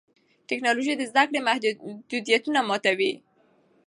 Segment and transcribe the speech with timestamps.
[0.49, 3.13] ټیکنالوژي د زده کړې محدودیتونه ماتوي.